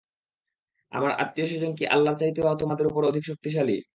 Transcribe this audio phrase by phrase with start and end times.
[0.91, 3.77] আমার আত্মীয়-স্বজন কি আল্লাহর চাইতেও তোমাদের উপর অধিক শক্তিশালী?